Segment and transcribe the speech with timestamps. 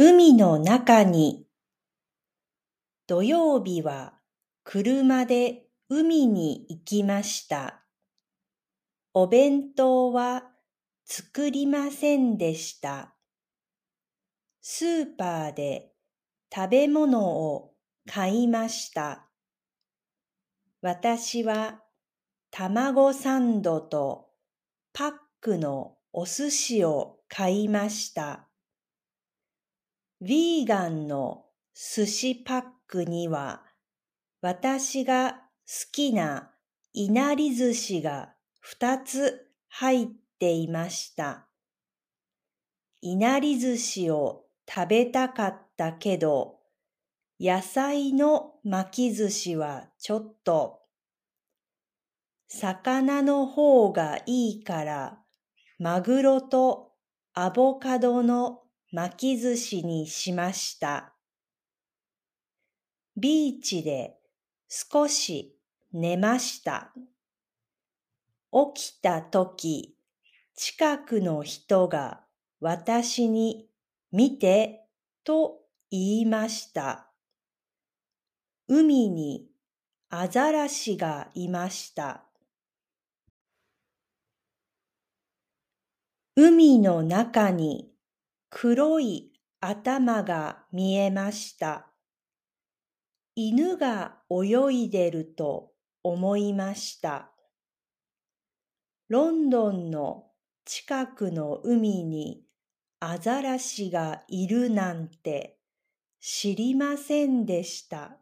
[0.00, 1.44] 海の中に
[3.08, 4.14] 土曜日は
[4.62, 7.82] 車で海に行きました。
[9.12, 10.44] お弁当は
[11.04, 13.16] 作りませんでした。
[14.60, 15.90] スーパーで
[16.54, 17.72] 食べ物を
[18.06, 19.26] 買いました。
[20.80, 21.82] 私は
[22.52, 24.28] 卵サンドと
[24.92, 28.47] パックのお寿司を買いました。
[30.20, 33.62] ヴィーガンの寿司パックには
[34.40, 35.38] 私が好
[35.92, 36.50] きな
[36.92, 40.06] いなり寿司が二つ入っ
[40.40, 41.46] ていました。
[43.00, 46.56] いなり寿司を食べたかったけど、
[47.40, 50.80] 野菜の巻き寿司はちょっと、
[52.48, 55.18] 魚の方がいいから、
[55.78, 56.92] マグロと
[57.34, 61.12] アボカドの巻き寿司にしました。
[63.18, 64.16] ビーチで
[64.66, 65.58] 少し
[65.92, 66.92] 寝ました。
[68.74, 69.94] 起きたとき、
[70.54, 72.22] 近くの人が
[72.60, 73.68] 私に
[74.10, 74.86] 見て
[75.22, 75.58] と
[75.90, 77.10] 言いました。
[78.68, 79.48] 海に
[80.08, 82.24] アザラシがいました。
[86.36, 87.87] 海の中に
[88.50, 91.90] 黒い頭が見えました。
[93.34, 97.30] 犬が泳いでると思いました。
[99.08, 100.26] ロンドンの
[100.64, 102.42] 近くの海に
[103.00, 105.58] アザラシがいるなんて
[106.20, 108.18] 知りませんでした。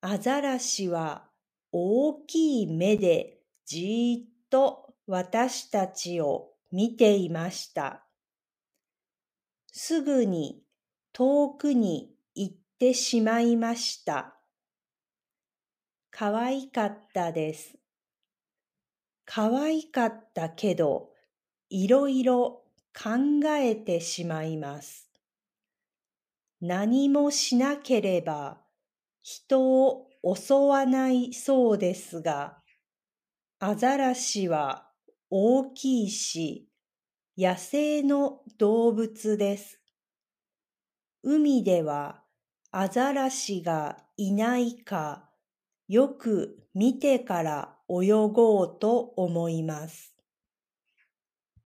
[0.00, 1.28] アザラシは
[1.72, 8.06] 大きい目でじーっと私たちを見ていました。
[9.72, 10.62] すぐに
[11.12, 14.38] 遠くに行ってしまいました。
[16.10, 17.78] かわいかったです。
[19.24, 21.10] かわいかったけど、
[21.68, 22.64] いろいろ
[22.94, 25.10] 考えてしまいます。
[26.60, 28.62] 何もしなければ
[29.20, 32.62] 人を襲わないそうですが、
[33.58, 34.90] アザラシは
[35.30, 36.68] 大きいし、
[37.36, 39.80] 野生の動物です。
[41.22, 42.22] 海では
[42.70, 45.28] アザラシがいないか
[45.88, 50.15] よく見てから泳ごうと思います。